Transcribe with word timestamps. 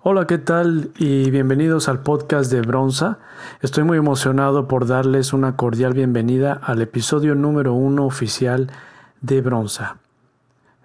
Hola, 0.00 0.28
¿qué 0.28 0.38
tal? 0.38 0.92
Y 0.96 1.28
bienvenidos 1.32 1.88
al 1.88 2.02
podcast 2.02 2.52
de 2.52 2.60
Bronza. 2.60 3.18
Estoy 3.62 3.82
muy 3.82 3.98
emocionado 3.98 4.68
por 4.68 4.86
darles 4.86 5.32
una 5.32 5.56
cordial 5.56 5.92
bienvenida 5.92 6.52
al 6.52 6.80
episodio 6.80 7.34
número 7.34 7.74
uno 7.74 8.06
oficial 8.06 8.70
de 9.22 9.40
Bronza. 9.40 9.96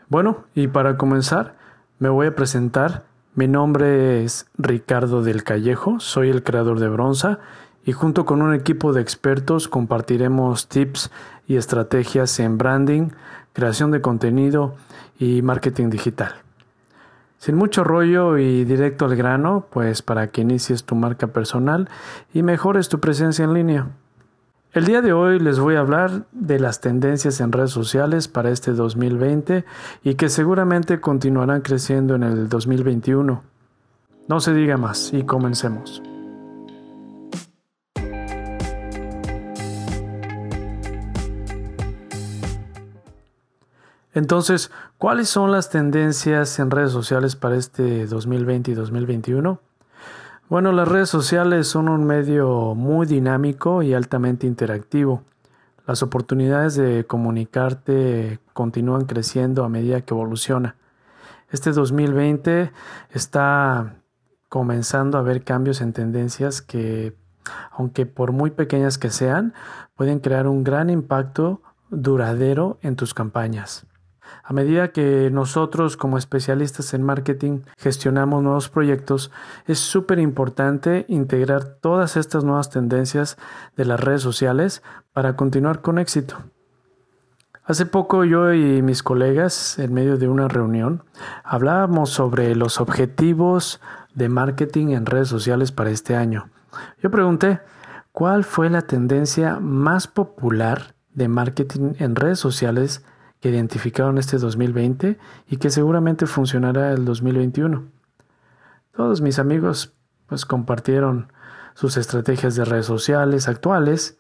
Bueno, 0.10 0.46
y 0.56 0.68
para 0.68 0.98
comenzar, 0.98 1.54
me 2.00 2.10
voy 2.10 2.26
a 2.26 2.36
presentar. 2.36 3.04
Mi 3.36 3.48
nombre 3.48 4.24
es 4.24 4.48
Ricardo 4.58 5.22
del 5.22 5.44
Callejo, 5.44 6.00
soy 6.00 6.32
el 6.32 6.42
creador 6.42 6.80
de 6.80 6.90
Bronza 6.90 7.38
y 7.86 7.92
junto 7.92 8.26
con 8.26 8.42
un 8.42 8.56
equipo 8.56 8.94
de 8.94 9.02
expertos 9.02 9.68
compartiremos 9.68 10.70
tips 10.70 11.12
y 11.48 11.58
estrategias 11.58 12.40
en 12.40 12.58
branding, 12.58 13.10
creación 13.54 13.92
de 13.92 14.02
contenido 14.02 14.74
y 15.20 15.44
marketing 15.44 15.92
digital. 15.92 16.43
Sin 17.44 17.56
mucho 17.56 17.84
rollo 17.84 18.38
y 18.38 18.64
directo 18.64 19.04
al 19.04 19.18
grano, 19.18 19.68
pues 19.70 20.02
para 20.02 20.28
que 20.28 20.40
inicies 20.40 20.86
tu 20.86 20.96
marca 20.96 21.28
personal 21.28 21.90
y 22.34 22.42
mejores 22.42 22.88
tu 22.88 23.02
presencia 23.02 23.44
en 23.44 23.54
línea. 23.54 23.90
El 24.72 24.86
día 24.86 25.02
de 25.02 25.12
hoy 25.12 25.42
les 25.42 25.60
voy 25.60 25.76
a 25.76 25.82
hablar 25.82 26.24
de 26.32 26.58
las 26.58 26.80
tendencias 26.80 27.42
en 27.42 27.52
redes 27.52 27.72
sociales 27.72 28.30
para 28.30 28.50
este 28.50 28.72
2020 28.72 29.66
y 30.06 30.16
que 30.16 30.30
seguramente 30.30 31.02
continuarán 31.02 31.60
creciendo 31.60 32.16
en 32.16 32.24
el 32.24 32.48
2021. 32.48 33.44
No 34.30 34.40
se 34.40 34.54
diga 34.54 34.78
más 34.78 35.12
y 35.12 35.24
comencemos. 35.24 36.02
Entonces, 44.14 44.72
¿cuáles 44.98 45.28
son 45.28 45.52
las 45.52 45.70
tendencias 45.70 46.60
en 46.60 46.70
redes 46.70 46.92
sociales 46.92 47.36
para 47.36 47.56
este 47.56 48.06
2020 48.06 48.72
y 48.72 48.74
2021? 48.76 49.60
Bueno, 50.50 50.72
las 50.72 50.88
redes 50.88 51.10
sociales 51.10 51.68
son 51.68 51.90
un 51.90 52.06
medio 52.06 52.76
muy 52.76 53.08
dinámico 53.08 53.82
y 53.82 53.94
altamente 53.94 54.46
interactivo. 54.46 55.24
Las 55.88 56.04
oportunidades 56.04 56.76
de 56.76 57.06
comunicarte 57.06 58.40
continúan 58.54 59.06
creciendo 59.06 59.64
a 59.64 59.70
medida 59.70 60.02
que 60.02 60.14
evoluciona. 60.14 60.76
Este 61.50 61.72
2020 61.72 62.72
está 63.12 63.96
comenzando 64.48 65.18
a 65.18 65.22
haber 65.22 65.44
cambios 65.44 65.82
en 65.82 65.92
tendencias 65.92 66.62
que, 66.62 67.16
aunque 67.72 68.06
por 68.06 68.32
muy 68.32 68.52
pequeñas 68.52 69.00
que 69.00 69.10
sean, 69.10 69.56
pueden 69.96 70.20
crear 70.20 70.48
un 70.48 70.64
gran 70.64 70.92
impacto 70.92 71.62
duradero 71.90 72.78
en 72.82 72.96
tus 72.96 73.14
campañas. 73.14 73.88
A 74.44 74.54
medida 74.54 74.90
que 74.90 75.30
nosotros 75.32 75.98
como 75.98 76.18
especialistas 76.18 76.94
en 76.94 77.04
marketing 77.04 77.62
gestionamos 77.78 78.44
nuevos 78.44 78.70
proyectos, 78.70 79.32
es 79.68 79.80
súper 79.80 80.20
importante 80.20 81.06
integrar 81.08 81.64
todas 81.64 82.18
estas 82.18 82.44
nuevas 82.44 82.70
tendencias 82.70 83.38
de 83.78 83.86
las 83.86 84.00
redes 84.00 84.22
sociales 84.22 84.84
para 85.14 85.36
continuar 85.36 85.82
con 85.82 86.00
éxito. 86.00 86.38
Hace 87.66 87.86
poco 87.86 88.26
yo 88.26 88.54
y 88.54 88.82
mis 88.82 89.04
colegas, 89.04 89.80
en 89.80 89.94
medio 89.94 90.18
de 90.18 90.28
una 90.28 90.50
reunión, 90.50 91.04
hablábamos 91.46 92.10
sobre 92.10 92.56
los 92.56 92.82
objetivos 92.82 93.80
de 94.14 94.28
marketing 94.28 94.90
en 94.90 95.06
redes 95.06 95.30
sociales 95.30 95.72
para 95.72 95.90
este 95.90 96.18
año. 96.18 96.50
Yo 97.02 97.10
pregunté, 97.10 97.62
¿cuál 98.12 98.44
fue 98.44 98.70
la 98.70 98.82
tendencia 98.82 99.62
más 99.62 100.08
popular 100.08 100.96
de 101.14 101.30
marketing 101.30 101.94
en 102.00 102.18
redes 102.18 102.40
sociales 102.40 103.06
que 103.44 103.50
identificaron 103.50 104.18
este 104.20 104.38
2020 104.38 105.18
y 105.50 105.58
que 105.58 105.70
seguramente 105.70 106.28
funcionará 106.28 106.94
el 106.94 107.04
2021. 107.04 107.90
Todos 108.96 109.20
mis 109.20 109.38
amigos 109.38 109.92
pues 110.28 110.46
compartieron 110.46 111.30
sus 111.74 111.98
estrategias 111.98 112.56
de 112.56 112.64
redes 112.64 112.86
sociales 112.86 113.50
actuales, 113.50 114.18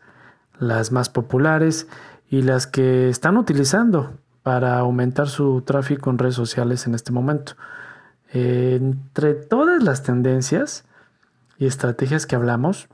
las 0.59 0.91
más 0.91 1.07
populares 1.07 1.87
y 2.27 2.41
las 2.41 2.67
que 2.67 3.07
están 3.07 3.37
utilizando 3.37 4.11
para 4.41 4.77
aumentar 4.77 5.29
su 5.29 5.61
tráfico 5.61 6.09
en 6.09 6.17
redes 6.17 6.35
sociales 6.35 6.85
en 6.85 6.93
este 6.93 7.13
momento. 7.13 7.53
Entre 8.27 9.35
todas 9.35 9.81
las 9.83 10.03
tendencias 10.03 10.83
y 11.57 11.65
estrategias 11.65 12.25
que 12.25 12.35
hablamos, 12.35 12.89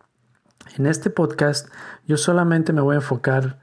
en 0.77 0.85
este 0.85 1.09
podcast 1.09 1.69
yo 2.05 2.17
solamente 2.17 2.71
me 2.71 2.81
voy 2.81 2.93
a 2.93 2.99
enfocar 2.99 3.57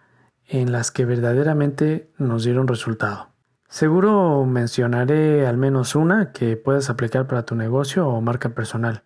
en 0.49 0.73
las 0.73 0.91
que 0.91 1.05
verdaderamente 1.05 2.11
nos 2.19 2.45
dieron 2.45 2.69
resultado. 2.69 3.29
Seguro 3.69 4.45
mencionaré 4.47 5.47
al 5.47 5.57
menos 5.57 5.97
una 5.97 6.33
que 6.33 6.57
puedas 6.57 6.89
aplicar 6.89 7.27
para 7.27 7.45
tu 7.45 7.57
negocio 7.57 8.07
o 8.09 8.21
marca 8.21 8.51
personal. 8.51 9.03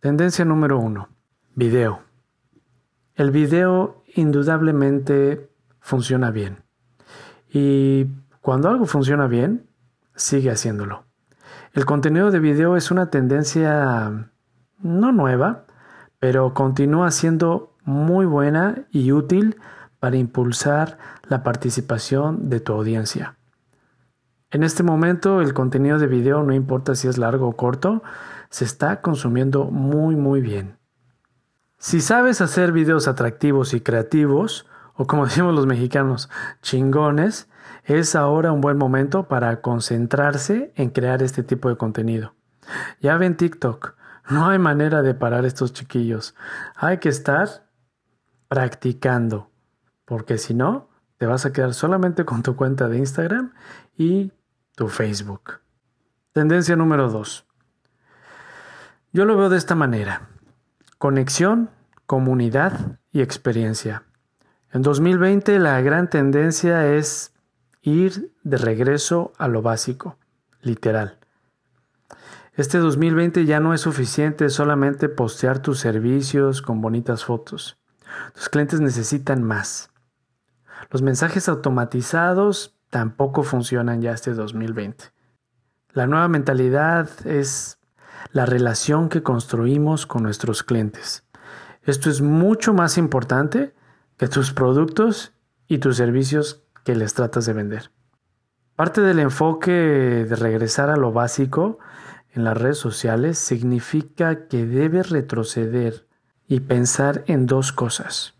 Tendencia 0.00 0.44
número 0.44 0.78
1. 0.78 1.08
Video. 1.54 2.00
El 3.16 3.30
video 3.30 4.02
indudablemente 4.14 5.50
funciona 5.80 6.30
bien. 6.30 6.58
Y 7.48 8.06
cuando 8.40 8.68
algo 8.68 8.86
funciona 8.86 9.26
bien, 9.26 9.66
sigue 10.14 10.50
haciéndolo. 10.50 11.04
El 11.72 11.84
contenido 11.84 12.30
de 12.30 12.38
video 12.38 12.76
es 12.76 12.90
una 12.90 13.10
tendencia 13.10 14.30
no 14.78 15.12
nueva, 15.12 15.64
pero 16.20 16.54
continúa 16.54 17.10
siendo 17.10 17.74
muy 17.84 18.26
buena 18.26 18.84
y 18.90 19.12
útil 19.12 19.56
para 20.04 20.18
impulsar 20.18 20.98
la 21.30 21.42
participación 21.42 22.50
de 22.50 22.60
tu 22.60 22.74
audiencia. 22.74 23.38
En 24.50 24.62
este 24.62 24.82
momento 24.82 25.40
el 25.40 25.54
contenido 25.54 25.98
de 25.98 26.06
video, 26.06 26.42
no 26.42 26.52
importa 26.52 26.94
si 26.94 27.08
es 27.08 27.16
largo 27.16 27.48
o 27.48 27.56
corto, 27.56 28.02
se 28.50 28.66
está 28.66 29.00
consumiendo 29.00 29.64
muy 29.70 30.14
muy 30.14 30.42
bien. 30.42 30.76
Si 31.78 32.02
sabes 32.02 32.42
hacer 32.42 32.72
videos 32.72 33.08
atractivos 33.08 33.72
y 33.72 33.80
creativos, 33.80 34.66
o 34.94 35.06
como 35.06 35.24
decimos 35.24 35.54
los 35.54 35.64
mexicanos, 35.64 36.28
chingones, 36.60 37.48
es 37.84 38.14
ahora 38.14 38.52
un 38.52 38.60
buen 38.60 38.76
momento 38.76 39.26
para 39.26 39.62
concentrarse 39.62 40.74
en 40.76 40.90
crear 40.90 41.22
este 41.22 41.42
tipo 41.42 41.70
de 41.70 41.78
contenido. 41.78 42.34
Ya 43.00 43.16
ven 43.16 43.38
TikTok, 43.38 43.94
no 44.28 44.50
hay 44.50 44.58
manera 44.58 45.00
de 45.00 45.14
parar 45.14 45.46
estos 45.46 45.72
chiquillos. 45.72 46.34
Hay 46.76 46.98
que 46.98 47.08
estar 47.08 47.48
practicando 48.48 49.53
porque 50.04 50.38
si 50.38 50.54
no, 50.54 50.88
te 51.18 51.26
vas 51.26 51.46
a 51.46 51.52
quedar 51.52 51.74
solamente 51.74 52.24
con 52.24 52.42
tu 52.42 52.56
cuenta 52.56 52.88
de 52.88 52.98
Instagram 52.98 53.52
y 53.96 54.32
tu 54.74 54.88
Facebook. 54.88 55.60
Tendencia 56.32 56.76
número 56.76 57.08
2. 57.08 57.46
Yo 59.12 59.24
lo 59.24 59.36
veo 59.36 59.48
de 59.48 59.56
esta 59.56 59.74
manera. 59.74 60.28
Conexión, 60.98 61.70
comunidad 62.06 62.98
y 63.12 63.22
experiencia. 63.22 64.02
En 64.72 64.82
2020 64.82 65.60
la 65.60 65.80
gran 65.80 66.10
tendencia 66.10 66.92
es 66.92 67.32
ir 67.80 68.32
de 68.42 68.56
regreso 68.56 69.32
a 69.38 69.46
lo 69.46 69.62
básico, 69.62 70.18
literal. 70.62 71.18
Este 72.54 72.78
2020 72.78 73.46
ya 73.46 73.60
no 73.60 73.74
es 73.74 73.82
suficiente 73.82 74.48
solamente 74.48 75.08
postear 75.08 75.60
tus 75.60 75.78
servicios 75.78 76.62
con 76.62 76.80
bonitas 76.80 77.24
fotos. 77.24 77.78
Tus 78.34 78.48
clientes 78.48 78.80
necesitan 78.80 79.42
más. 79.42 79.90
Los 80.90 81.02
mensajes 81.02 81.48
automatizados 81.48 82.76
tampoco 82.90 83.42
funcionan 83.42 84.00
ya 84.00 84.12
este 84.12 84.32
2020. 84.34 85.06
La 85.92 86.06
nueva 86.06 86.28
mentalidad 86.28 87.08
es 87.26 87.78
la 88.32 88.46
relación 88.46 89.08
que 89.08 89.22
construimos 89.22 90.06
con 90.06 90.22
nuestros 90.22 90.62
clientes. 90.62 91.24
Esto 91.82 92.10
es 92.10 92.20
mucho 92.20 92.72
más 92.72 92.98
importante 92.98 93.74
que 94.16 94.28
tus 94.28 94.52
productos 94.52 95.32
y 95.68 95.78
tus 95.78 95.96
servicios 95.96 96.64
que 96.84 96.94
les 96.94 97.14
tratas 97.14 97.46
de 97.46 97.52
vender. 97.52 97.90
Parte 98.76 99.00
del 99.00 99.20
enfoque 99.20 99.70
de 99.70 100.36
regresar 100.36 100.90
a 100.90 100.96
lo 100.96 101.12
básico 101.12 101.78
en 102.32 102.42
las 102.44 102.56
redes 102.56 102.78
sociales 102.78 103.38
significa 103.38 104.48
que 104.48 104.66
debes 104.66 105.10
retroceder 105.10 106.08
y 106.48 106.60
pensar 106.60 107.22
en 107.26 107.46
dos 107.46 107.72
cosas. 107.72 108.33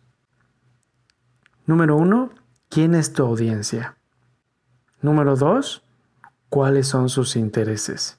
Número 1.66 1.96
uno, 1.96 2.30
¿quién 2.68 2.94
es 2.94 3.14
tu 3.14 3.24
audiencia? 3.24 3.96
Número 5.00 5.34
dos, 5.34 5.82
¿cuáles 6.50 6.88
son 6.88 7.08
sus 7.08 7.36
intereses? 7.36 8.18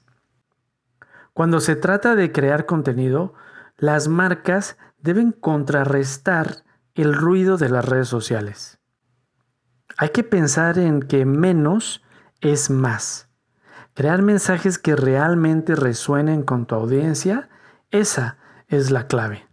Cuando 1.32 1.60
se 1.60 1.76
trata 1.76 2.16
de 2.16 2.32
crear 2.32 2.66
contenido, 2.66 3.34
las 3.76 4.08
marcas 4.08 4.76
deben 4.98 5.30
contrarrestar 5.30 6.64
el 6.94 7.14
ruido 7.14 7.56
de 7.56 7.68
las 7.68 7.84
redes 7.84 8.08
sociales. 8.08 8.80
Hay 9.96 10.08
que 10.08 10.24
pensar 10.24 10.78
en 10.78 11.02
que 11.02 11.24
menos 11.24 12.02
es 12.40 12.68
más. 12.68 13.28
Crear 13.94 14.22
mensajes 14.22 14.78
que 14.78 14.96
realmente 14.96 15.76
resuenen 15.76 16.42
con 16.42 16.66
tu 16.66 16.74
audiencia, 16.74 17.48
esa 17.92 18.38
es 18.66 18.90
la 18.90 19.06
clave. 19.06 19.46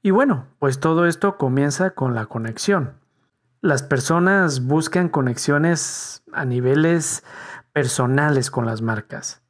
Y 0.00 0.12
bueno, 0.12 0.46
pues 0.58 0.80
todo 0.80 1.06
esto 1.06 1.36
comienza 1.36 1.90
con 1.90 2.14
la 2.14 2.24
conexión. 2.26 3.01
Las 3.62 3.84
personas 3.84 4.66
buscan 4.66 5.08
conexiones 5.08 6.24
a 6.32 6.44
niveles 6.44 7.22
personales 7.72 8.50
con 8.50 8.66
las 8.66 8.82
marcas. 8.82 9.40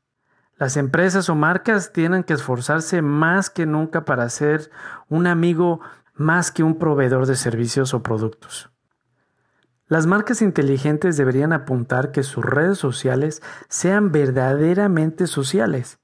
Las 0.58 0.76
empresas 0.76 1.30
o 1.30 1.34
marcas 1.34 1.94
tienen 1.94 2.22
que 2.22 2.34
esforzarse 2.34 3.00
más 3.00 3.48
que 3.48 3.64
nunca 3.64 4.04
para 4.04 4.28
ser 4.28 4.70
un 5.08 5.26
amigo 5.26 5.80
más 6.12 6.50
que 6.50 6.62
un 6.62 6.78
proveedor 6.78 7.24
de 7.24 7.36
servicios 7.36 7.94
o 7.94 8.02
productos. 8.02 8.70
Las 9.86 10.06
marcas 10.06 10.42
inteligentes 10.42 11.16
deberían 11.16 11.54
apuntar 11.54 12.12
que 12.12 12.22
sus 12.22 12.44
redes 12.44 12.76
sociales 12.76 13.40
sean 13.70 14.12
verdaderamente 14.12 15.26
sociales. 15.26 16.00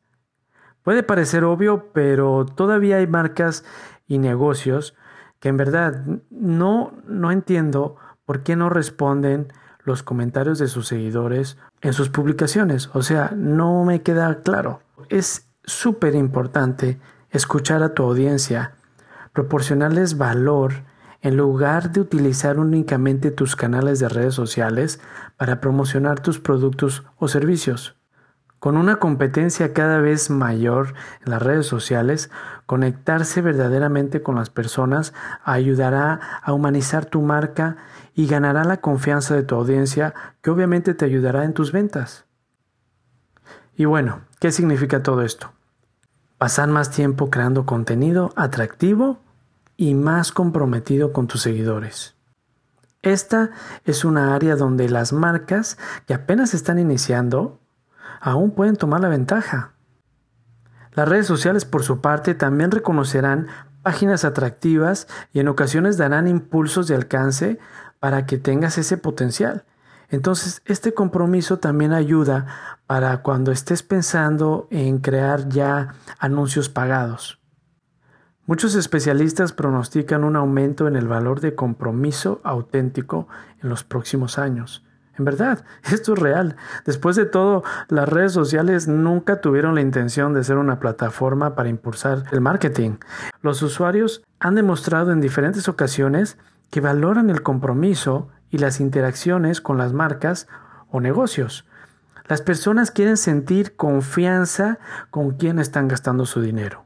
Puede 0.82 1.02
parecer 1.02 1.44
obvio, 1.44 1.92
pero 1.92 2.46
todavía 2.46 2.96
hay 2.96 3.06
marcas 3.06 3.64
y 4.06 4.16
negocios 4.16 4.94
que 5.40 5.48
en 5.48 5.56
verdad 5.56 6.04
no, 6.30 6.92
no 7.06 7.30
entiendo 7.30 7.96
por 8.24 8.42
qué 8.42 8.56
no 8.56 8.68
responden 8.68 9.52
los 9.84 10.02
comentarios 10.02 10.58
de 10.58 10.68
sus 10.68 10.88
seguidores 10.88 11.56
en 11.80 11.92
sus 11.92 12.10
publicaciones. 12.10 12.90
O 12.92 13.02
sea, 13.02 13.32
no 13.34 13.84
me 13.84 14.02
queda 14.02 14.42
claro. 14.42 14.80
Es 15.08 15.48
súper 15.64 16.14
importante 16.14 16.98
escuchar 17.30 17.82
a 17.82 17.94
tu 17.94 18.02
audiencia, 18.02 18.74
proporcionarles 19.32 20.18
valor 20.18 20.84
en 21.20 21.36
lugar 21.36 21.90
de 21.90 22.00
utilizar 22.00 22.58
únicamente 22.58 23.30
tus 23.30 23.56
canales 23.56 23.98
de 23.98 24.08
redes 24.08 24.34
sociales 24.34 25.00
para 25.36 25.60
promocionar 25.60 26.20
tus 26.20 26.38
productos 26.38 27.04
o 27.16 27.28
servicios. 27.28 27.97
Con 28.58 28.76
una 28.76 28.96
competencia 28.96 29.72
cada 29.72 30.00
vez 30.00 30.30
mayor 30.30 30.94
en 31.24 31.30
las 31.30 31.42
redes 31.42 31.66
sociales, 31.66 32.30
conectarse 32.66 33.40
verdaderamente 33.40 34.20
con 34.22 34.34
las 34.34 34.50
personas 34.50 35.14
ayudará 35.44 36.18
a 36.42 36.52
humanizar 36.52 37.06
tu 37.06 37.22
marca 37.22 37.76
y 38.14 38.26
ganará 38.26 38.64
la 38.64 38.78
confianza 38.78 39.36
de 39.36 39.44
tu 39.44 39.54
audiencia 39.54 40.12
que 40.42 40.50
obviamente 40.50 40.94
te 40.94 41.04
ayudará 41.04 41.44
en 41.44 41.54
tus 41.54 41.70
ventas. 41.70 42.24
Y 43.76 43.84
bueno, 43.84 44.22
¿qué 44.40 44.50
significa 44.50 45.04
todo 45.04 45.22
esto? 45.22 45.52
Pasar 46.36 46.68
más 46.68 46.90
tiempo 46.90 47.30
creando 47.30 47.64
contenido 47.64 48.32
atractivo 48.34 49.20
y 49.76 49.94
más 49.94 50.32
comprometido 50.32 51.12
con 51.12 51.28
tus 51.28 51.42
seguidores. 51.42 52.16
Esta 53.02 53.50
es 53.84 54.04
una 54.04 54.34
área 54.34 54.56
donde 54.56 54.88
las 54.88 55.12
marcas 55.12 55.78
que 56.06 56.14
apenas 56.14 56.54
están 56.54 56.80
iniciando 56.80 57.60
aún 58.20 58.52
pueden 58.52 58.76
tomar 58.76 59.00
la 59.00 59.08
ventaja. 59.08 59.72
Las 60.94 61.08
redes 61.08 61.26
sociales, 61.26 61.64
por 61.64 61.82
su 61.82 62.00
parte, 62.00 62.34
también 62.34 62.70
reconocerán 62.70 63.46
páginas 63.82 64.24
atractivas 64.24 65.06
y 65.32 65.40
en 65.40 65.48
ocasiones 65.48 65.96
darán 65.96 66.26
impulsos 66.26 66.88
de 66.88 66.94
alcance 66.94 67.58
para 68.00 68.26
que 68.26 68.38
tengas 68.38 68.78
ese 68.78 68.96
potencial. 68.96 69.64
Entonces, 70.10 70.62
este 70.64 70.94
compromiso 70.94 71.58
también 71.58 71.92
ayuda 71.92 72.46
para 72.86 73.22
cuando 73.22 73.52
estés 73.52 73.82
pensando 73.82 74.66
en 74.70 74.98
crear 74.98 75.48
ya 75.48 75.94
anuncios 76.18 76.68
pagados. 76.68 77.38
Muchos 78.46 78.74
especialistas 78.74 79.52
pronostican 79.52 80.24
un 80.24 80.34
aumento 80.34 80.88
en 80.88 80.96
el 80.96 81.06
valor 81.06 81.40
de 81.40 81.54
compromiso 81.54 82.40
auténtico 82.44 83.28
en 83.62 83.68
los 83.68 83.84
próximos 83.84 84.38
años. 84.38 84.87
En 85.18 85.24
verdad, 85.24 85.64
esto 85.92 86.14
es 86.14 86.18
real. 86.18 86.56
Después 86.84 87.16
de 87.16 87.26
todo, 87.26 87.64
las 87.88 88.08
redes 88.08 88.32
sociales 88.32 88.88
nunca 88.88 89.40
tuvieron 89.40 89.74
la 89.74 89.80
intención 89.80 90.32
de 90.32 90.44
ser 90.44 90.56
una 90.56 90.78
plataforma 90.78 91.54
para 91.54 91.68
impulsar 91.68 92.24
el 92.30 92.40
marketing. 92.40 92.98
Los 93.42 93.62
usuarios 93.62 94.22
han 94.40 94.54
demostrado 94.54 95.12
en 95.12 95.20
diferentes 95.20 95.68
ocasiones 95.68 96.38
que 96.70 96.80
valoran 96.80 97.30
el 97.30 97.42
compromiso 97.42 98.28
y 98.50 98.58
las 98.58 98.80
interacciones 98.80 99.60
con 99.60 99.78
las 99.78 99.92
marcas 99.92 100.46
o 100.90 101.00
negocios. 101.00 101.66
Las 102.28 102.42
personas 102.42 102.90
quieren 102.90 103.16
sentir 103.16 103.74
confianza 103.76 104.78
con 105.10 105.32
quien 105.32 105.58
están 105.58 105.88
gastando 105.88 106.26
su 106.26 106.42
dinero. 106.42 106.84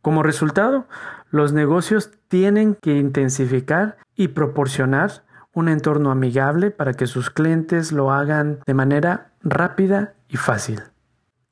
Como 0.00 0.24
resultado, 0.24 0.86
los 1.30 1.52
negocios 1.52 2.10
tienen 2.26 2.74
que 2.74 2.96
intensificar 2.96 3.96
y 4.16 4.28
proporcionar 4.28 5.24
un 5.54 5.68
entorno 5.68 6.10
amigable 6.10 6.70
para 6.70 6.94
que 6.94 7.06
sus 7.06 7.30
clientes 7.30 7.92
lo 7.92 8.12
hagan 8.12 8.60
de 8.66 8.74
manera 8.74 9.32
rápida 9.42 10.14
y 10.28 10.36
fácil. 10.36 10.82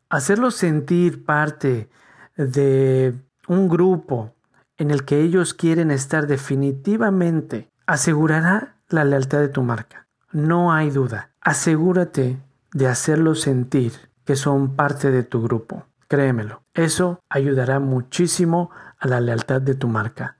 Hacerlos 0.08 0.55
sentir 0.55 1.25
parte 1.25 1.88
de 2.37 3.14
un 3.47 3.69
grupo 3.69 4.35
en 4.76 4.91
el 4.91 5.05
que 5.05 5.20
ellos 5.20 5.55
quieren 5.55 5.91
estar 5.91 6.26
definitivamente 6.26 7.69
asegurará 7.87 8.76
la 8.88 9.05
lealtad 9.05 9.41
de 9.41 9.49
tu 9.49 9.62
marca. 9.62 10.06
No 10.32 10.73
hay 10.73 10.91
duda. 10.91 11.31
Asegúrate 11.41 12.38
de 12.73 12.87
hacerlos 12.87 13.43
sentir 13.43 13.93
que 14.25 14.37
son 14.37 14.76
parte 14.76 15.11
de 15.11 15.23
tu 15.23 15.43
grupo. 15.43 15.87
Créemelo, 16.08 16.62
eso 16.75 17.20
ayudará 17.29 17.79
muchísimo 17.79 18.70
a 18.99 19.06
la 19.06 19.20
lealtad 19.20 19.61
de 19.61 19.75
tu 19.75 19.88
marca. 19.88 20.37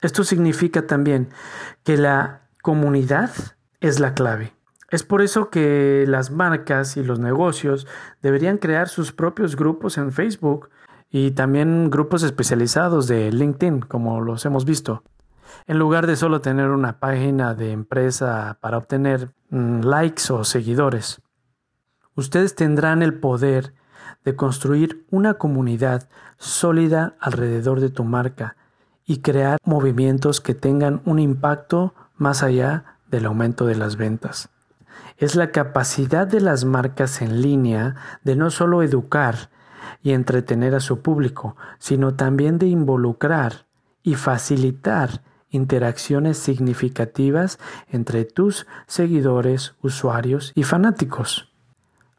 Esto 0.00 0.24
significa 0.24 0.86
también 0.86 1.30
que 1.82 1.96
la 1.96 2.43
comunidad 2.64 3.30
es 3.80 4.00
la 4.00 4.14
clave. 4.14 4.54
Es 4.90 5.02
por 5.02 5.20
eso 5.20 5.50
que 5.50 6.06
las 6.08 6.30
marcas 6.30 6.96
y 6.96 7.04
los 7.04 7.18
negocios 7.18 7.86
deberían 8.22 8.56
crear 8.56 8.88
sus 8.88 9.12
propios 9.12 9.54
grupos 9.54 9.98
en 9.98 10.12
Facebook 10.12 10.70
y 11.10 11.32
también 11.32 11.90
grupos 11.90 12.22
especializados 12.22 13.06
de 13.06 13.30
LinkedIn, 13.30 13.80
como 13.80 14.22
los 14.22 14.46
hemos 14.46 14.64
visto. 14.64 15.02
En 15.66 15.78
lugar 15.78 16.06
de 16.06 16.16
solo 16.16 16.40
tener 16.40 16.70
una 16.70 17.00
página 17.00 17.54
de 17.54 17.70
empresa 17.70 18.56
para 18.62 18.78
obtener 18.78 19.28
mm, 19.50 19.80
likes 19.80 20.32
o 20.32 20.42
seguidores, 20.42 21.20
ustedes 22.14 22.54
tendrán 22.54 23.02
el 23.02 23.12
poder 23.12 23.74
de 24.24 24.36
construir 24.36 25.04
una 25.10 25.34
comunidad 25.34 26.08
sólida 26.38 27.14
alrededor 27.20 27.80
de 27.80 27.90
tu 27.90 28.04
marca 28.04 28.56
y 29.04 29.18
crear 29.18 29.58
movimientos 29.66 30.40
que 30.40 30.54
tengan 30.54 31.02
un 31.04 31.18
impacto 31.18 31.92
más 32.16 32.42
allá 32.42 32.98
del 33.10 33.26
aumento 33.26 33.66
de 33.66 33.76
las 33.76 33.96
ventas. 33.96 34.50
Es 35.16 35.36
la 35.36 35.50
capacidad 35.50 36.26
de 36.26 36.40
las 36.40 36.64
marcas 36.64 37.22
en 37.22 37.40
línea 37.40 37.94
de 38.24 38.36
no 38.36 38.50
solo 38.50 38.82
educar 38.82 39.50
y 40.02 40.12
entretener 40.12 40.74
a 40.74 40.80
su 40.80 41.00
público, 41.00 41.56
sino 41.78 42.14
también 42.14 42.58
de 42.58 42.66
involucrar 42.66 43.66
y 44.02 44.14
facilitar 44.16 45.22
interacciones 45.50 46.36
significativas 46.38 47.58
entre 47.88 48.24
tus 48.24 48.66
seguidores, 48.86 49.74
usuarios 49.82 50.52
y 50.54 50.64
fanáticos. 50.64 51.53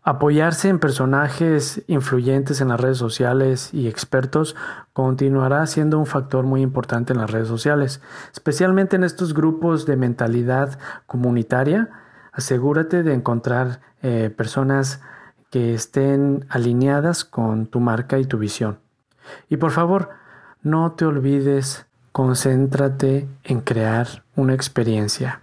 Apoyarse 0.07 0.69
en 0.69 0.77
personajes 0.77 1.81
influyentes 1.87 2.61
en 2.61 2.67
las 2.67 2.79
redes 2.79 2.99
sociales 2.99 3.73
y 3.73 3.87
expertos 3.87 4.55
continuará 4.93 5.65
siendo 5.65 5.97
un 5.97 6.05
factor 6.05 6.45
muy 6.45 6.61
importante 6.61 7.11
en 7.11 7.17
las 7.17 7.31
redes 7.31 7.47
sociales, 7.47 8.01
especialmente 8.31 8.95
en 8.95 9.03
estos 9.03 9.33
grupos 9.33 9.87
de 9.87 9.95
mentalidad 9.95 10.77
comunitaria. 11.07 11.89
Asegúrate 12.31 13.01
de 13.01 13.15
encontrar 13.15 13.81
eh, 14.03 14.29
personas 14.29 15.01
que 15.49 15.73
estén 15.73 16.45
alineadas 16.49 17.25
con 17.25 17.65
tu 17.65 17.79
marca 17.79 18.19
y 18.19 18.25
tu 18.25 18.37
visión. 18.37 18.77
Y 19.49 19.57
por 19.57 19.71
favor, 19.71 20.09
no 20.61 20.91
te 20.91 21.05
olvides, 21.05 21.87
concéntrate 22.11 23.27
en 23.43 23.59
crear 23.59 24.23
una 24.35 24.53
experiencia. 24.53 25.41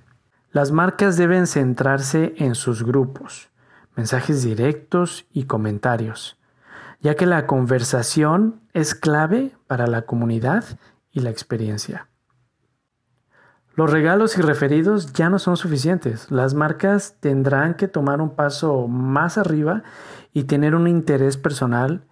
Las 0.52 0.71
marcas 0.71 1.16
deben 1.16 1.49
centrarse 1.49 2.35
en 2.37 2.54
sus 2.54 2.85
grupos 2.85 3.50
mensajes 3.96 4.42
directos 4.42 5.26
y 5.32 5.44
comentarios, 5.44 6.38
ya 7.00 7.14
que 7.14 7.26
la 7.26 7.46
conversación 7.46 8.61
es 8.72 8.94
clave 8.94 9.56
para 9.66 9.87
la 9.87 10.02
comunidad 10.02 10.64
y 11.11 11.20
la 11.20 11.30
experiencia. 11.30 12.08
Los 13.75 13.90
regalos 13.90 14.37
y 14.37 14.42
referidos 14.42 15.12
ya 15.14 15.30
no 15.30 15.38
son 15.38 15.56
suficientes. 15.56 16.30
Las 16.30 16.52
marcas 16.52 17.16
tendrán 17.20 17.75
que 17.75 17.88
tomar 17.88 18.20
un 18.20 18.34
paso 18.34 18.87
más 18.87 19.38
arriba 19.38 19.82
y 20.32 20.44
tener 20.44 20.75
un 20.75 20.87
interés 20.88 21.38
personal 21.38 22.04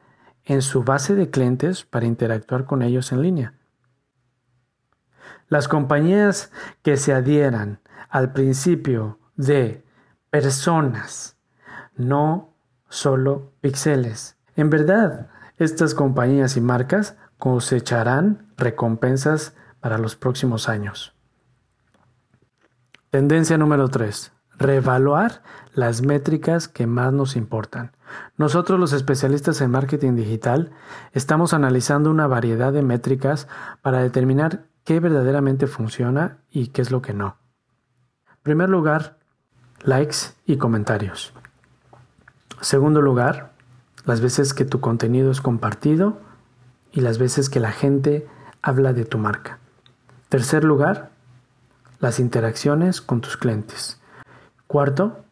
en 0.45 0.63
su 0.63 0.85
base 0.85 1.15
de 1.15 1.29
clientes 1.29 1.85
para 1.85 2.07
interactuar 2.07 2.65
con 2.65 2.83
ellos 2.83 3.13
en 3.13 3.21
línea. 3.21 3.55
Las 5.49 5.69
compañías 5.69 6.51
que 6.83 6.97
se 6.97 7.13
adhieran 7.13 7.81
al 8.09 8.33
principio 8.33 9.19
de 9.37 9.85
personas 10.31 11.37
no 12.01 12.55
solo 12.89 13.53
píxeles. 13.61 14.37
En 14.57 14.71
verdad, 14.71 15.29
estas 15.59 15.95
compañías 15.95 16.57
y 16.57 16.61
marcas 16.61 17.17
cosecharán 17.39 18.49
recompensas 18.57 19.55
para 19.81 19.99
los 19.99 20.17
próximos 20.17 20.69
años. 20.69 21.15
Tendencia 23.11 23.59
número 23.59 23.89
3. 23.89 24.33
Reevaluar 24.59 25.43
las 25.75 26.03
métricas 26.03 26.69
que 26.69 26.87
más 26.87 27.13
nos 27.13 27.37
importan. 27.37 27.93
Nosotros 28.37 28.79
los 28.79 28.93
especialistas 28.93 29.61
en 29.61 29.71
marketing 29.71 30.15
digital 30.15 30.73
estamos 31.13 31.55
analizando 31.55 32.11
una 32.11 32.27
variedad 32.27 32.73
de 32.73 32.83
métricas 32.83 33.49
para 33.83 34.03
determinar 34.03 34.65
qué 34.85 35.01
verdaderamente 35.01 35.67
funciona 35.67 36.39
y 36.51 36.69
qué 36.69 36.83
es 36.83 36.91
lo 36.91 37.03
que 37.03 37.15
no. 37.15 37.37
En 38.29 38.43
primer 38.43 38.69
lugar, 38.69 39.19
likes 39.83 40.17
y 40.47 40.57
comentarios. 40.57 41.33
Segundo 42.61 43.01
lugar, 43.01 43.53
las 44.05 44.21
veces 44.21 44.53
que 44.53 44.65
tu 44.65 44.81
contenido 44.81 45.31
es 45.31 45.41
compartido 45.41 46.19
y 46.93 47.01
las 47.01 47.19
veces 47.19 47.49
que 47.49 47.61
la 47.61 47.73
gente 47.73 48.27
habla 48.61 48.93
de 48.93 49.05
tu 49.05 49.19
marca. 49.19 49.59
Tercer 50.29 50.65
lugar, 50.65 51.11
las 52.01 52.21
interacciones 52.21 53.01
con 53.01 53.21
tus 53.21 53.37
clientes. 53.37 54.01
Cuarto, 54.67 55.25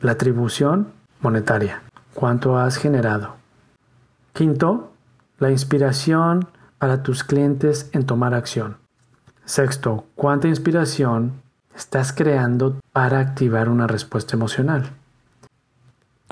la 0.00 0.12
atribución 0.12 0.92
monetaria. 1.20 1.82
¿Cuánto 2.14 2.58
has 2.58 2.76
generado? 2.76 3.36
Quinto, 4.32 4.92
la 5.38 5.50
inspiración 5.50 6.48
para 6.78 7.02
tus 7.02 7.24
clientes 7.24 7.90
en 7.92 8.06
tomar 8.06 8.34
acción. 8.34 8.76
Sexto, 9.44 10.06
¿cuánta 10.16 10.48
inspiración 10.48 11.40
estás 11.74 12.12
creando 12.12 12.80
para 12.92 13.20
activar 13.20 13.68
una 13.68 13.86
respuesta 13.86 14.34
emocional? 14.34 14.90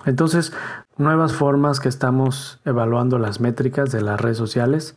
Entonces, 0.06 0.52
nuevas 0.96 1.32
formas 1.32 1.80
que 1.80 1.88
estamos 1.88 2.60
evaluando 2.64 3.18
las 3.18 3.40
métricas 3.40 3.90
de 3.90 4.02
las 4.02 4.20
redes 4.20 4.36
sociales. 4.36 4.96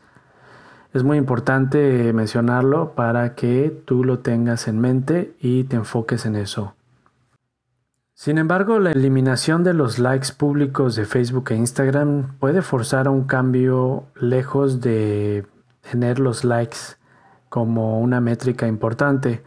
Es 0.93 1.03
muy 1.03 1.17
importante 1.17 2.11
mencionarlo 2.13 2.93
para 2.93 3.35
que 3.35 3.83
tú 3.85 4.03
lo 4.03 4.19
tengas 4.19 4.67
en 4.67 4.79
mente 4.79 5.35
y 5.39 5.63
te 5.65 5.75
enfoques 5.75 6.25
en 6.25 6.35
eso. 6.35 6.73
Sin 8.13 8.39
embargo, 8.39 8.79
la 8.79 8.91
eliminación 8.91 9.63
de 9.63 9.75
los 9.75 9.99
likes 9.99 10.29
públicos 10.35 10.95
de 10.95 11.05
Facebook 11.05 11.51
e 11.51 11.55
Instagram 11.55 12.37
puede 12.39 12.63
forzar 12.63 13.05
a 13.05 13.11
un 13.11 13.25
cambio 13.25 14.05
lejos 14.15 14.81
de 14.81 15.45
tener 15.91 16.17
los 16.17 16.43
likes 16.43 16.77
como 17.49 17.99
una 17.99 18.19
métrica 18.19 18.67
importante. 18.67 19.43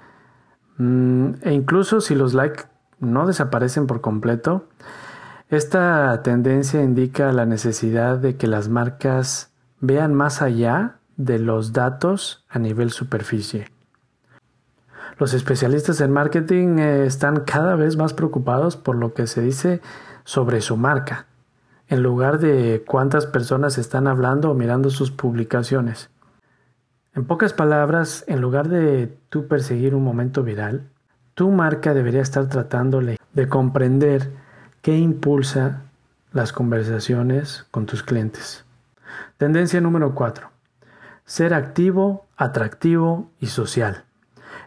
Mm, 0.78 1.32
e 1.42 1.52
incluso 1.52 2.00
si 2.00 2.14
los 2.14 2.32
likes 2.32 2.62
no 3.00 3.26
desaparecen 3.26 3.88
por 3.88 4.00
completo, 4.00 4.68
esta 5.50 6.22
tendencia 6.22 6.80
indica 6.80 7.32
la 7.32 7.44
necesidad 7.44 8.18
de 8.18 8.36
que 8.36 8.46
las 8.46 8.68
marcas 8.68 9.50
vean 9.80 10.14
más 10.14 10.42
allá 10.42 10.98
de 11.16 11.40
los 11.40 11.72
datos 11.72 12.44
a 12.48 12.60
nivel 12.60 12.90
superficie. 12.90 13.68
Los 15.18 15.34
especialistas 15.34 16.00
en 16.00 16.12
marketing 16.12 16.78
eh, 16.78 17.04
están 17.04 17.40
cada 17.40 17.74
vez 17.74 17.96
más 17.96 18.14
preocupados 18.14 18.76
por 18.76 18.94
lo 18.94 19.12
que 19.12 19.26
se 19.26 19.42
dice 19.42 19.80
sobre 20.24 20.60
su 20.60 20.76
marca, 20.76 21.26
en 21.88 22.02
lugar 22.02 22.38
de 22.38 22.84
cuántas 22.86 23.26
personas 23.26 23.76
están 23.76 24.06
hablando 24.06 24.50
o 24.52 24.54
mirando 24.54 24.88
sus 24.88 25.10
publicaciones. 25.10 26.10
En 27.12 27.24
pocas 27.24 27.52
palabras, 27.52 28.24
en 28.28 28.40
lugar 28.40 28.68
de 28.68 29.12
tú 29.30 29.48
perseguir 29.48 29.96
un 29.96 30.04
momento 30.04 30.44
viral, 30.44 30.88
tu 31.34 31.50
marca 31.50 31.92
debería 31.92 32.22
estar 32.22 32.48
tratándole 32.48 33.16
de 33.32 33.48
comprender 33.48 34.30
qué 34.82 34.96
impulsa 34.96 35.82
las 36.32 36.52
conversaciones 36.52 37.66
con 37.70 37.86
tus 37.86 38.02
clientes. 38.02 38.64
Tendencia 39.36 39.80
número 39.80 40.14
4. 40.14 40.50
Ser 41.24 41.54
activo, 41.54 42.26
atractivo 42.36 43.30
y 43.40 43.46
social. 43.46 44.04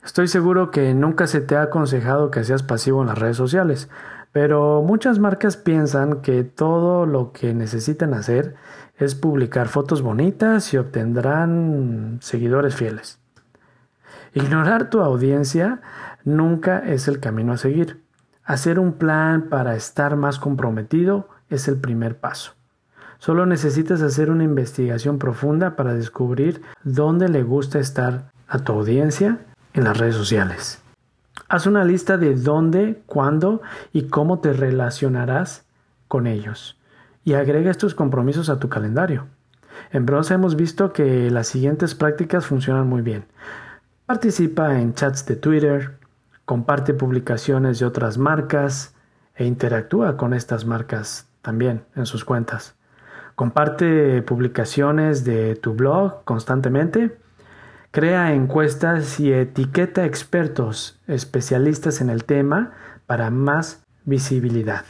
Estoy 0.06 0.28
seguro 0.28 0.72
que 0.72 0.94
nunca 0.94 1.28
se 1.28 1.42
te 1.42 1.56
ha 1.56 1.64
aconsejado 1.64 2.32
que 2.32 2.44
seas 2.44 2.64
pasivo 2.64 3.02
en 3.02 3.08
las 3.08 3.18
redes 3.18 3.38
sociales, 3.38 3.90
pero 4.32 4.82
muchas 4.82 5.20
marcas 5.20 5.58
piensan 5.58 6.22
que 6.22 6.44
todo 6.44 7.06
lo 7.06 7.32
que 7.32 7.54
necesitan 7.54 8.14
hacer 8.14 8.56
es 8.98 9.16
publicar 9.16 9.68
fotos 9.68 10.02
bonitas 10.02 10.74
y 10.74 10.78
obtendrán 10.78 12.20
seguidores 12.22 12.76
fieles. 12.76 13.20
Ignorar 14.34 14.90
tu 14.90 15.02
audiencia 15.02 15.82
nunca 16.24 16.80
es 16.80 17.08
el 17.08 17.20
camino 17.20 17.54
a 17.54 17.58
seguir. 17.58 18.03
Hacer 18.46 18.78
un 18.78 18.94
plan 18.94 19.44
para 19.50 19.76
estar 19.76 20.18
más 20.18 20.38
comprometido 20.38 21.30
es 21.50 21.70
el 21.70 21.78
primer 21.78 22.18
paso. 22.18 22.54
Solo 23.18 23.46
necesitas 23.46 24.02
hacer 24.02 24.30
una 24.30 24.44
investigación 24.44 25.18
profunda 25.18 25.78
para 25.78 25.94
descubrir 25.94 26.62
dónde 26.84 27.30
le 27.30 27.44
gusta 27.44 27.80
estar 27.80 28.32
a 28.50 28.60
tu 28.60 28.74
audiencia 28.74 29.40
en 29.74 29.86
las 29.86 29.98
redes 29.98 30.16
sociales. 30.16 30.82
Haz 31.48 31.68
una 31.68 31.86
lista 31.86 32.18
de 32.18 32.36
dónde, 32.36 33.02
cuándo 33.06 33.62
y 33.94 34.08
cómo 34.08 34.40
te 34.40 34.52
relacionarás 34.52 35.64
con 36.10 36.28
ellos 36.28 36.78
y 37.24 37.36
agrega 37.36 37.72
estos 37.72 37.96
compromisos 37.96 38.50
a 38.50 38.60
tu 38.60 38.68
calendario. 38.68 39.28
En 39.92 40.06
Bronze 40.06 40.34
hemos 40.34 40.58
visto 40.58 40.92
que 40.92 41.32
las 41.32 41.48
siguientes 41.48 41.96
prácticas 41.96 42.46
funcionan 42.46 42.90
muy 42.90 43.02
bien. 43.02 43.24
Participa 44.06 44.80
en 44.80 44.94
chats 44.94 45.26
de 45.26 45.38
Twitter, 45.38 45.98
comparte 46.46 46.94
publicaciones 46.94 47.80
de 47.80 47.86
otras 47.86 48.18
marcas 48.18 48.96
e 49.36 49.46
interactúa 49.46 50.18
con 50.18 50.34
estas 50.34 50.66
marcas 50.66 51.28
también 51.42 51.86
en 51.96 52.06
sus 52.06 52.26
cuentas. 52.26 52.76
Comparte 53.36 54.22
publicaciones 54.22 55.24
de 55.24 55.56
tu 55.56 55.74
blog 55.74 56.24
constantemente 56.24 57.18
Crea 57.94 58.34
encuestas 58.34 59.20
y 59.20 59.32
etiqueta 59.32 60.04
expertos 60.04 61.00
especialistas 61.06 62.02
en 62.02 62.10
el 62.10 62.24
tema 62.24 62.72
para 63.06 63.30
más 63.30 63.84
visibilidad. 64.04 64.84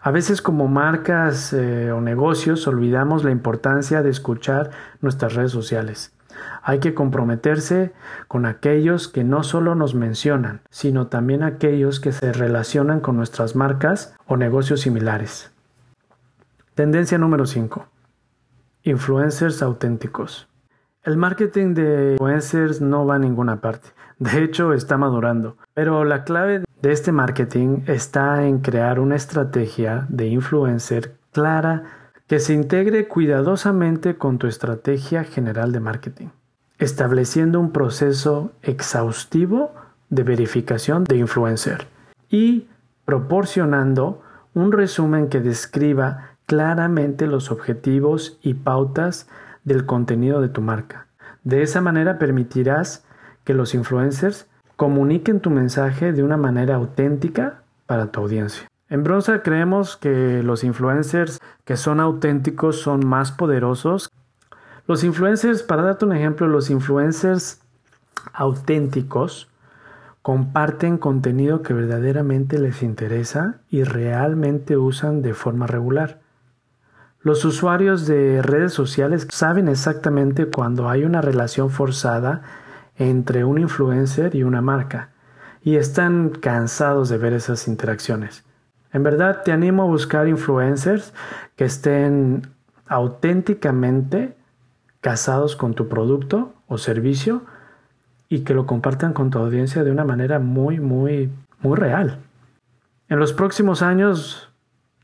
A 0.00 0.10
veces 0.10 0.42
como 0.42 0.68
marcas 0.68 1.54
eh, 1.54 1.92
o 1.92 2.02
negocios 2.02 2.66
olvidamos 2.66 3.24
la 3.24 3.30
importancia 3.30 4.02
de 4.02 4.10
escuchar 4.10 4.68
nuestras 5.00 5.32
redes 5.32 5.52
sociales. 5.52 6.13
Hay 6.62 6.78
que 6.78 6.94
comprometerse 6.94 7.92
con 8.28 8.46
aquellos 8.46 9.08
que 9.08 9.24
no 9.24 9.42
solo 9.42 9.74
nos 9.74 9.94
mencionan, 9.94 10.62
sino 10.70 11.08
también 11.08 11.42
aquellos 11.42 12.00
que 12.00 12.12
se 12.12 12.32
relacionan 12.32 13.00
con 13.00 13.16
nuestras 13.16 13.56
marcas 13.56 14.14
o 14.26 14.36
negocios 14.36 14.80
similares. 14.80 15.52
Tendencia 16.74 17.18
número 17.18 17.46
5. 17.46 17.86
Influencers 18.82 19.62
auténticos. 19.62 20.48
El 21.04 21.16
marketing 21.16 21.74
de 21.74 22.12
influencers 22.12 22.80
no 22.80 23.04
va 23.06 23.16
a 23.16 23.18
ninguna 23.18 23.60
parte. 23.60 23.90
De 24.18 24.42
hecho, 24.42 24.72
está 24.72 24.96
madurando. 24.96 25.56
Pero 25.74 26.04
la 26.04 26.24
clave 26.24 26.64
de 26.80 26.92
este 26.92 27.12
marketing 27.12 27.82
está 27.86 28.44
en 28.46 28.60
crear 28.60 29.00
una 29.00 29.16
estrategia 29.16 30.06
de 30.08 30.26
influencer 30.26 31.16
clara 31.32 32.03
que 32.26 32.40
se 32.40 32.54
integre 32.54 33.06
cuidadosamente 33.06 34.16
con 34.16 34.38
tu 34.38 34.46
estrategia 34.46 35.24
general 35.24 35.72
de 35.72 35.80
marketing, 35.80 36.28
estableciendo 36.78 37.60
un 37.60 37.70
proceso 37.70 38.52
exhaustivo 38.62 39.72
de 40.08 40.22
verificación 40.22 41.04
de 41.04 41.16
influencer 41.16 41.86
y 42.30 42.66
proporcionando 43.04 44.22
un 44.54 44.72
resumen 44.72 45.28
que 45.28 45.40
describa 45.40 46.36
claramente 46.46 47.26
los 47.26 47.50
objetivos 47.50 48.38
y 48.42 48.54
pautas 48.54 49.28
del 49.64 49.86
contenido 49.86 50.40
de 50.40 50.48
tu 50.48 50.60
marca. 50.60 51.06
De 51.42 51.62
esa 51.62 51.80
manera 51.80 52.18
permitirás 52.18 53.04
que 53.44 53.54
los 53.54 53.74
influencers 53.74 54.46
comuniquen 54.76 55.40
tu 55.40 55.50
mensaje 55.50 56.12
de 56.12 56.22
una 56.22 56.36
manera 56.36 56.76
auténtica 56.76 57.62
para 57.86 58.10
tu 58.10 58.20
audiencia. 58.20 58.66
En 58.88 59.02
Bronza 59.02 59.42
creemos 59.42 59.96
que 59.96 60.42
los 60.42 60.62
influencers 60.62 61.40
que 61.64 61.76
son 61.76 62.00
auténticos 62.00 62.80
son 62.80 63.06
más 63.06 63.32
poderosos. 63.32 64.10
Los 64.86 65.04
influencers, 65.04 65.62
para 65.62 65.82
darte 65.82 66.04
un 66.04 66.12
ejemplo, 66.12 66.46
los 66.46 66.68
influencers 66.70 67.60
auténticos 68.32 69.48
comparten 70.22 70.98
contenido 70.98 71.62
que 71.62 71.74
verdaderamente 71.74 72.58
les 72.58 72.82
interesa 72.82 73.60
y 73.70 73.84
realmente 73.84 74.76
usan 74.76 75.22
de 75.22 75.34
forma 75.34 75.66
regular. 75.66 76.20
Los 77.20 77.44
usuarios 77.46 78.06
de 78.06 78.42
redes 78.42 78.74
sociales 78.74 79.26
saben 79.30 79.68
exactamente 79.68 80.46
cuando 80.46 80.90
hay 80.90 81.04
una 81.04 81.22
relación 81.22 81.70
forzada 81.70 82.42
entre 82.96 83.44
un 83.44 83.58
influencer 83.58 84.34
y 84.34 84.42
una 84.42 84.60
marca 84.60 85.10
y 85.62 85.76
están 85.76 86.28
cansados 86.28 87.08
de 87.08 87.16
ver 87.16 87.32
esas 87.32 87.66
interacciones. 87.66 88.43
En 88.94 89.02
verdad 89.02 89.42
te 89.44 89.52
animo 89.52 89.82
a 89.82 89.86
buscar 89.86 90.26
influencers 90.28 91.12
que 91.56 91.66
estén 91.66 92.48
auténticamente 92.86 94.34
casados 95.02 95.56
con 95.56 95.74
tu 95.74 95.88
producto 95.88 96.54
o 96.66 96.78
servicio 96.78 97.42
y 98.30 98.40
que 98.40 98.54
lo 98.54 98.64
compartan 98.64 99.12
con 99.12 99.28
tu 99.28 99.38
audiencia 99.38 99.84
de 99.84 99.90
una 99.90 100.04
manera 100.04 100.38
muy, 100.38 100.80
muy, 100.80 101.30
muy 101.60 101.76
real. 101.76 102.20
En 103.10 103.18
los 103.18 103.34
próximos 103.34 103.82
años, 103.82 104.50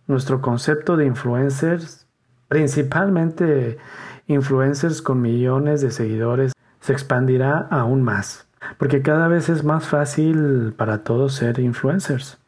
nuestro 0.06 0.40
concepto 0.40 0.96
de 0.96 1.04
influencers 1.04 2.06
principalmente 2.50 3.78
influencers 4.26 5.02
con 5.02 5.22
millones 5.22 5.82
de 5.82 5.92
seguidores, 5.92 6.52
se 6.80 6.92
expandirá 6.92 7.68
aún 7.70 8.02
más, 8.02 8.48
porque 8.76 9.02
cada 9.02 9.28
vez 9.28 9.48
es 9.48 9.62
más 9.62 9.86
fácil 9.86 10.74
para 10.76 11.04
todos 11.04 11.34
ser 11.34 11.60
influencers. 11.60 12.38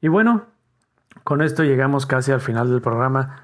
Y 0.00 0.06
bueno, 0.06 0.46
con 1.24 1.42
esto 1.42 1.64
llegamos 1.64 2.06
casi 2.06 2.32
al 2.32 2.40
final 2.40 2.70
del 2.70 2.80
programa. 2.80 3.42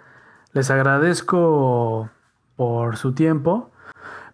Les 0.53 0.71
agradezco 0.71 2.11
por 2.57 2.97
su 2.97 3.13
tiempo, 3.13 3.71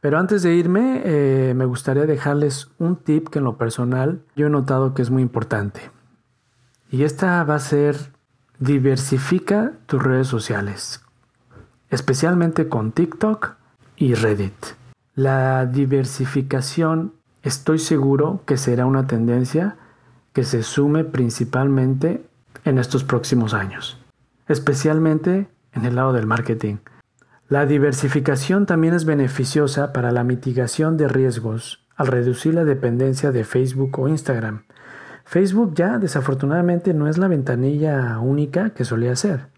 pero 0.00 0.18
antes 0.18 0.42
de 0.42 0.54
irme 0.54 1.02
eh, 1.04 1.54
me 1.54 1.64
gustaría 1.64 2.06
dejarles 2.06 2.70
un 2.78 2.96
tip 2.96 3.28
que 3.28 3.38
en 3.38 3.44
lo 3.44 3.56
personal 3.56 4.22
yo 4.36 4.46
he 4.46 4.50
notado 4.50 4.94
que 4.94 5.02
es 5.02 5.10
muy 5.10 5.22
importante. 5.22 5.90
Y 6.90 7.04
esta 7.04 7.42
va 7.44 7.56
a 7.56 7.60
ser 7.60 7.96
Diversifica 8.60 9.72
tus 9.86 10.00
redes 10.00 10.28
sociales, 10.28 11.04
especialmente 11.90 12.68
con 12.68 12.92
TikTok 12.92 13.56
y 13.96 14.14
Reddit. 14.14 14.54
La 15.16 15.66
diversificación 15.66 17.14
estoy 17.42 17.80
seguro 17.80 18.42
que 18.46 18.56
será 18.56 18.86
una 18.86 19.08
tendencia 19.08 19.76
que 20.32 20.44
se 20.44 20.62
sume 20.62 21.02
principalmente 21.02 22.24
en 22.64 22.78
estos 22.78 23.04
próximos 23.04 23.54
años, 23.54 23.98
especialmente 24.48 25.48
en 25.72 25.84
el 25.84 25.96
lado 25.96 26.12
del 26.12 26.26
marketing. 26.26 26.76
La 27.48 27.66
diversificación 27.66 28.66
también 28.66 28.94
es 28.94 29.04
beneficiosa 29.04 29.92
para 29.92 30.10
la 30.12 30.24
mitigación 30.24 30.96
de 30.96 31.08
riesgos 31.08 31.84
al 31.96 32.08
reducir 32.08 32.54
la 32.54 32.64
dependencia 32.64 33.32
de 33.32 33.44
Facebook 33.44 33.98
o 33.98 34.08
Instagram. 34.08 34.64
Facebook 35.24 35.74
ya 35.74 35.98
desafortunadamente 35.98 36.94
no 36.94 37.08
es 37.08 37.18
la 37.18 37.28
ventanilla 37.28 38.18
única 38.18 38.70
que 38.70 38.84
solía 38.84 39.14
ser. 39.16 39.48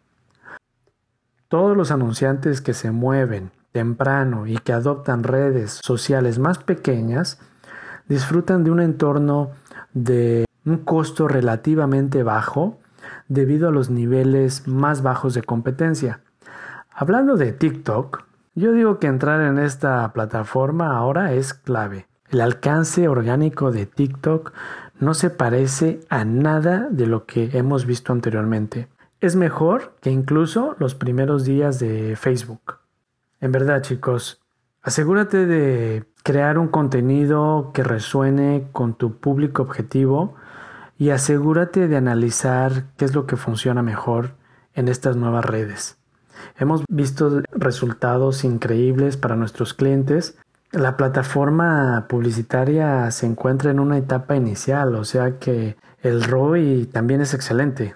Todos 1.49 1.77
los 1.77 1.91
anunciantes 1.91 2.61
que 2.61 2.75
se 2.75 2.91
mueven 2.91 3.51
temprano 3.73 4.47
y 4.47 4.59
que 4.59 4.73
adoptan 4.73 5.23
redes 5.23 5.81
sociales 5.83 6.39
más 6.39 6.59
pequeñas 6.59 7.39
disfrutan 8.09 8.65
de 8.65 8.71
un 8.71 8.81
entorno 8.81 9.51
de 9.93 10.45
un 10.65 10.79
costo 10.79 11.29
relativamente 11.29 12.23
bajo 12.23 12.79
debido 13.29 13.69
a 13.69 13.73
los 13.73 13.91
niveles 13.91 14.67
más 14.67 15.03
bajos 15.03 15.35
de 15.35 15.43
competencia. 15.43 16.21
Hablando 16.91 17.37
de 17.37 17.53
TikTok, 17.53 18.25
yo 18.55 18.73
digo 18.73 18.99
que 18.99 19.07
entrar 19.07 19.43
en 19.43 19.59
esta 19.59 20.13
plataforma 20.13 20.97
ahora 20.97 21.33
es 21.35 21.53
clave. 21.53 22.07
El 22.31 22.41
alcance 22.41 23.07
orgánico 23.07 23.71
de 23.71 23.87
TikTok 23.87 24.53
no 24.99 25.15
se 25.15 25.31
parece 25.31 26.01
a 26.09 26.25
nada 26.25 26.89
de 26.91 27.07
lo 27.07 27.27
que 27.27 27.51
hemos 27.53 27.85
visto 27.87 28.13
anteriormente. 28.13 28.89
Es 29.21 29.37
mejor 29.37 29.95
que 30.01 30.11
incluso 30.11 30.75
los 30.79 30.95
primeros 30.95 31.45
días 31.45 31.79
de 31.79 32.17
Facebook. 32.17 32.79
En 33.41 33.53
verdad, 33.53 33.83
chicos, 33.83 34.41
asegúrate 34.83 35.47
de 35.47 36.05
crear 36.23 36.59
un 36.59 36.69
contenido 36.69 37.71
que 37.75 37.83
resuene 37.83 38.69
con 38.73 38.95
tu 38.95 39.19
público 39.19 39.63
objetivo 39.63 40.35
y 40.99 41.11
asegúrate 41.11 41.89
de 41.89 41.97
analizar 41.97 42.85
qué 42.97 43.05
es 43.05 43.15
lo 43.15 43.27
que 43.27 43.37
funciona 43.37 43.83
mejor 43.83 44.35
en 44.75 44.89
estas 44.89 45.17
nuevas 45.17 45.45
redes. 45.45 45.99
Hemos 46.59 46.85
visto 46.89 47.43
resultados 47.53 48.45
increíbles 48.45 49.17
para 49.17 49.37
nuestros 49.37 49.75
clientes. 49.75 50.39
La 50.73 50.97
plataforma 50.97 52.07
publicitaria 52.09 53.11
se 53.11 53.27
encuentra 53.27 53.71
en 53.71 53.81
una 53.81 53.99
etapa 53.99 54.37
inicial, 54.37 54.95
o 54.95 55.05
sea 55.05 55.39
que 55.39 55.77
el 56.03 56.23
ROI 56.23 56.87
también 56.87 57.21
es 57.21 57.35
excelente. 57.35 57.95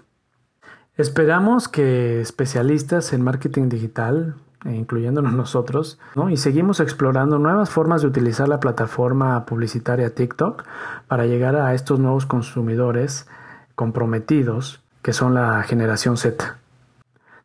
Esperamos 0.96 1.68
que 1.68 2.20
especialistas 2.20 3.12
en 3.12 3.22
marketing 3.22 3.68
digital, 3.68 4.34
incluyéndonos 4.64 5.32
nosotros, 5.32 5.98
y 6.28 6.36
seguimos 6.36 6.80
explorando 6.80 7.38
nuevas 7.38 7.70
formas 7.70 8.02
de 8.02 8.08
utilizar 8.08 8.48
la 8.48 8.60
plataforma 8.60 9.44
publicitaria 9.46 10.14
TikTok 10.14 10.64
para 11.08 11.26
llegar 11.26 11.56
a 11.56 11.74
estos 11.74 11.98
nuevos 11.98 12.26
consumidores 12.26 13.26
comprometidos 13.74 14.82
que 15.02 15.12
son 15.12 15.34
la 15.34 15.62
generación 15.62 16.16
Z. 16.16 16.58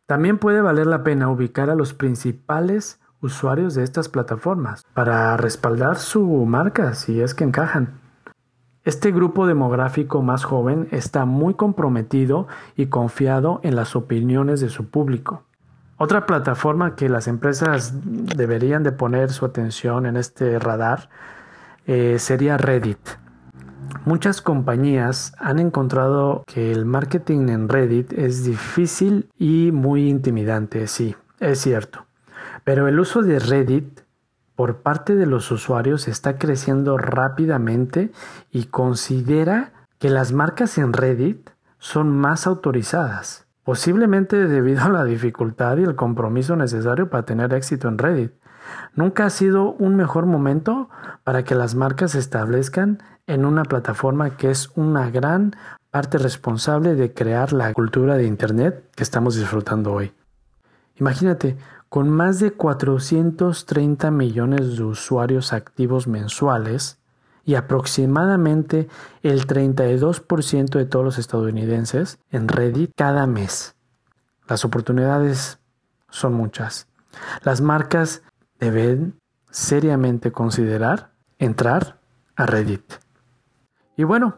También 0.06 0.38
puede 0.38 0.60
valer 0.60 0.86
la 0.86 1.02
pena 1.02 1.30
ubicar 1.30 1.70
a 1.70 1.74
los 1.74 1.94
principales 1.94 3.00
usuarios 3.20 3.74
de 3.74 3.82
estas 3.82 4.08
plataformas 4.08 4.84
para 4.94 5.36
respaldar 5.36 5.96
su 5.96 6.24
marca 6.44 6.94
si 6.94 7.20
es 7.20 7.34
que 7.34 7.44
encajan. 7.44 7.98
Este 8.84 9.10
grupo 9.10 9.48
demográfico 9.48 10.22
más 10.22 10.44
joven 10.44 10.86
está 10.92 11.24
muy 11.24 11.54
comprometido 11.54 12.46
y 12.76 12.86
confiado 12.86 13.58
en 13.64 13.74
las 13.74 13.96
opiniones 13.96 14.60
de 14.60 14.68
su 14.68 14.90
público. 14.90 15.45
Otra 15.98 16.26
plataforma 16.26 16.94
que 16.94 17.08
las 17.08 17.26
empresas 17.26 17.94
deberían 18.04 18.82
de 18.82 18.92
poner 18.92 19.32
su 19.32 19.46
atención 19.46 20.04
en 20.04 20.16
este 20.16 20.58
radar 20.58 21.08
eh, 21.86 22.18
sería 22.18 22.58
Reddit. 22.58 22.98
Muchas 24.04 24.42
compañías 24.42 25.32
han 25.38 25.58
encontrado 25.58 26.44
que 26.46 26.70
el 26.70 26.84
marketing 26.84 27.48
en 27.48 27.68
Reddit 27.68 28.12
es 28.12 28.44
difícil 28.44 29.30
y 29.38 29.70
muy 29.72 30.08
intimidante, 30.08 30.86
sí, 30.86 31.16
es 31.40 31.60
cierto. 31.60 32.04
Pero 32.62 32.88
el 32.88 33.00
uso 33.00 33.22
de 33.22 33.38
Reddit 33.38 34.00
por 34.54 34.82
parte 34.82 35.14
de 35.14 35.26
los 35.26 35.50
usuarios 35.50 36.08
está 36.08 36.38
creciendo 36.38 36.98
rápidamente 36.98 38.10
y 38.50 38.64
considera 38.64 39.72
que 39.98 40.10
las 40.10 40.32
marcas 40.32 40.76
en 40.78 40.92
Reddit 40.92 41.50
son 41.78 42.10
más 42.10 42.46
autorizadas, 42.46 43.45
posiblemente 43.66 44.46
debido 44.46 44.84
a 44.84 44.88
la 44.88 45.02
dificultad 45.02 45.76
y 45.78 45.82
el 45.82 45.96
compromiso 45.96 46.54
necesario 46.54 47.10
para 47.10 47.24
tener 47.24 47.52
éxito 47.52 47.88
en 47.88 47.98
Reddit. 47.98 48.32
Nunca 48.94 49.26
ha 49.26 49.30
sido 49.30 49.72
un 49.72 49.96
mejor 49.96 50.24
momento 50.24 50.88
para 51.24 51.42
que 51.42 51.56
las 51.56 51.74
marcas 51.74 52.12
se 52.12 52.20
establezcan 52.20 53.02
en 53.26 53.44
una 53.44 53.64
plataforma 53.64 54.36
que 54.36 54.52
es 54.52 54.70
una 54.76 55.10
gran 55.10 55.56
parte 55.90 56.16
responsable 56.16 56.94
de 56.94 57.12
crear 57.12 57.52
la 57.52 57.72
cultura 57.72 58.14
de 58.14 58.28
Internet 58.28 58.88
que 58.94 59.02
estamos 59.02 59.34
disfrutando 59.34 59.92
hoy. 59.92 60.12
Imagínate, 60.94 61.56
con 61.88 62.08
más 62.08 62.38
de 62.38 62.52
430 62.52 64.12
millones 64.12 64.76
de 64.76 64.84
usuarios 64.84 65.52
activos 65.52 66.06
mensuales 66.06 67.00
y 67.46 67.54
aproximadamente 67.54 68.88
el 69.22 69.46
32% 69.46 70.70
de 70.76 70.84
todos 70.84 71.04
los 71.04 71.18
estadounidenses 71.18 72.18
en 72.30 72.48
Reddit 72.48 72.90
cada 72.94 73.26
mes. 73.26 73.76
Las 74.48 74.64
oportunidades 74.64 75.60
son 76.10 76.34
muchas. 76.34 76.88
Las 77.42 77.60
marcas 77.60 78.22
deben 78.58 79.18
seriamente 79.50 80.32
considerar 80.32 81.12
entrar 81.38 82.00
a 82.34 82.46
Reddit. 82.46 82.94
Y 83.96 84.04
bueno, 84.04 84.36